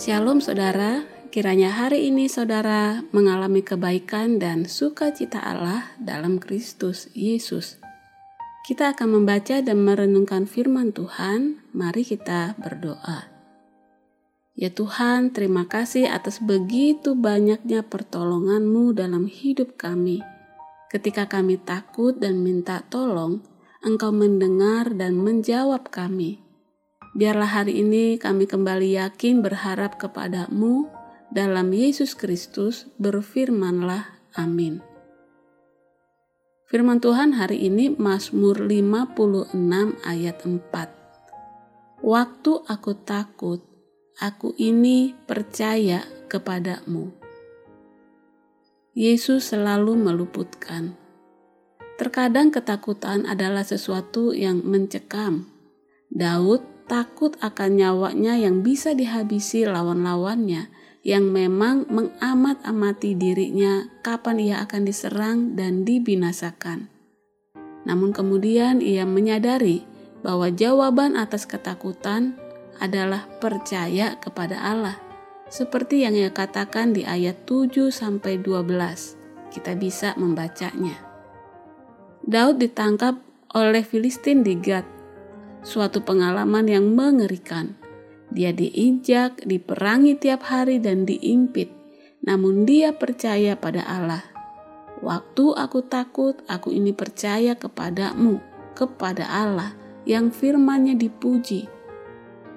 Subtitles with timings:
[0.00, 7.76] Shalom saudara, kiranya hari ini saudara mengalami kebaikan dan sukacita Allah dalam Kristus Yesus.
[8.64, 13.28] Kita akan membaca dan merenungkan firman Tuhan, mari kita berdoa.
[14.56, 20.24] Ya Tuhan, terima kasih atas begitu banyaknya pertolongan-Mu dalam hidup kami.
[20.88, 23.44] Ketika kami takut dan minta tolong,
[23.84, 26.49] Engkau mendengar dan menjawab kami.
[27.10, 30.86] Biarlah hari ini kami kembali yakin berharap kepadamu
[31.34, 34.78] dalam Yesus Kristus berfirmanlah amin.
[36.70, 39.58] Firman Tuhan hari ini Mazmur 56
[40.06, 42.06] ayat 4.
[42.06, 43.58] Waktu aku takut,
[44.22, 47.10] aku ini percaya kepadamu.
[48.94, 50.94] Yesus selalu meluputkan.
[51.98, 55.50] Terkadang ketakutan adalah sesuatu yang mencekam.
[56.06, 60.74] Daud takut akan nyawanya yang bisa dihabisi lawan-lawannya
[61.06, 66.90] yang memang mengamat-amati dirinya kapan ia akan diserang dan dibinasakan.
[67.86, 69.86] Namun kemudian ia menyadari
[70.26, 72.36] bahwa jawaban atas ketakutan
[72.82, 74.98] adalah percaya kepada Allah.
[75.46, 79.54] Seperti yang ia katakan di ayat 7 sampai 12.
[79.54, 80.98] Kita bisa membacanya.
[82.26, 83.16] Daud ditangkap
[83.56, 84.99] oleh Filistin di Gad
[85.62, 87.76] suatu pengalaman yang mengerikan.
[88.30, 91.70] Dia diinjak, diperangi tiap hari dan diimpit,
[92.22, 94.22] namun dia percaya pada Allah.
[95.00, 98.38] Waktu aku takut, aku ini percaya kepadamu,
[98.76, 99.74] kepada Allah
[100.06, 101.66] yang firmannya dipuji.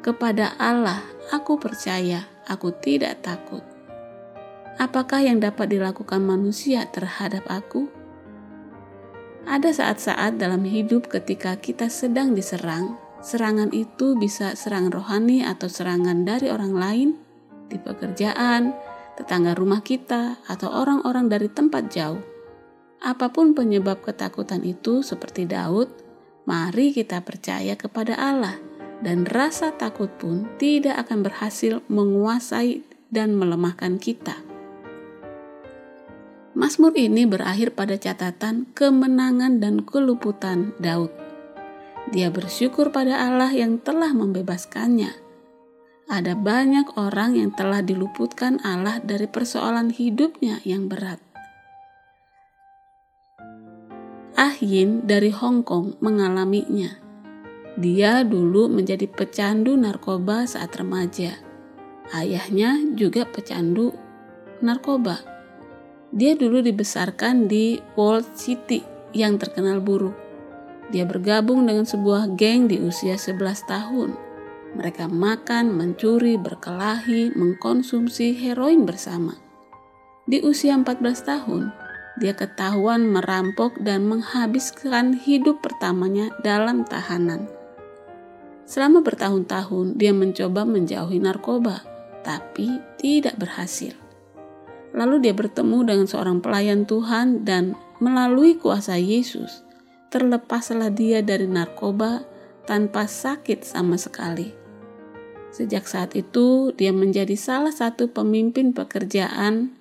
[0.00, 1.02] Kepada Allah
[1.34, 3.62] aku percaya, aku tidak takut.
[4.78, 7.90] Apakah yang dapat dilakukan manusia terhadap aku?
[9.48, 16.28] Ada saat-saat dalam hidup ketika kita sedang diserang, serangan itu bisa serangan rohani atau serangan
[16.28, 17.08] dari orang lain
[17.72, 18.76] di pekerjaan,
[19.16, 22.20] tetangga rumah kita, atau orang-orang dari tempat jauh.
[23.00, 25.88] Apa pun penyebab ketakutan itu, seperti Daud,
[26.44, 28.60] mari kita percaya kepada Allah,
[29.00, 34.47] dan rasa takut pun tidak akan berhasil menguasai dan melemahkan kita.
[36.58, 41.14] Mazmur ini berakhir pada catatan kemenangan dan keluputan Daud.
[42.10, 45.14] Dia bersyukur pada Allah yang telah membebaskannya.
[46.10, 51.22] Ada banyak orang yang telah diluputkan Allah dari persoalan hidupnya yang berat.
[54.34, 56.90] Ahyin dari Hong Kong mengalaminya.
[57.78, 61.38] Dia dulu menjadi pecandu narkoba saat remaja.
[62.10, 63.94] Ayahnya juga pecandu
[64.58, 65.37] narkoba
[66.08, 68.80] dia dulu dibesarkan di Wall City
[69.12, 70.16] yang terkenal buruk.
[70.88, 74.10] Dia bergabung dengan sebuah geng di usia 11 tahun.
[74.72, 79.36] Mereka makan, mencuri, berkelahi, mengkonsumsi heroin bersama.
[80.24, 81.72] Di usia 14 tahun,
[82.20, 87.48] dia ketahuan merampok dan menghabiskan hidup pertamanya dalam tahanan.
[88.68, 91.84] Selama bertahun-tahun, dia mencoba menjauhi narkoba,
[92.20, 94.07] tapi tidak berhasil.
[94.96, 99.66] Lalu dia bertemu dengan seorang pelayan Tuhan dan melalui kuasa Yesus,
[100.08, 102.24] terlepaslah dia dari narkoba
[102.64, 104.52] tanpa sakit sama sekali.
[105.48, 109.72] Sejak saat itu, dia menjadi salah satu pemimpin pekerjaan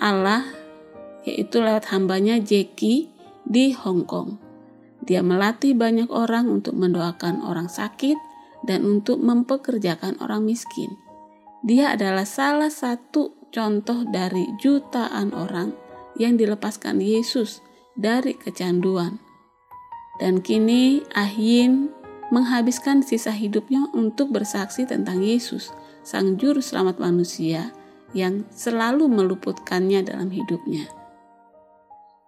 [0.00, 0.44] Allah,
[1.28, 3.12] yaitu lewat hambanya Jackie
[3.44, 4.40] di Hong Kong.
[5.02, 8.16] Dia melatih banyak orang untuk mendoakan orang sakit
[8.64, 10.94] dan untuk mempekerjakan orang miskin.
[11.62, 15.76] Dia adalah salah satu contoh dari jutaan orang
[16.16, 17.60] yang dilepaskan Yesus
[17.94, 19.20] dari kecanduan.
[20.20, 21.92] Dan kini Ahyin
[22.32, 25.68] menghabiskan sisa hidupnya untuk bersaksi tentang Yesus,
[26.00, 27.70] Sang Juru Selamat manusia
[28.16, 30.88] yang selalu meluputkannya dalam hidupnya.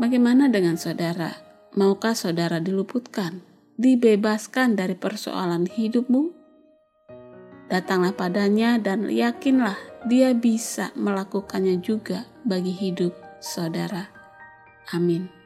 [0.00, 1.36] Bagaimana dengan saudara?
[1.76, 3.44] Maukah saudara diluputkan,
[3.78, 6.32] dibebaskan dari persoalan hidupmu?
[7.70, 14.08] Datanglah padanya dan yakinlah dia bisa melakukannya juga bagi hidup saudara.
[14.92, 15.39] Amin.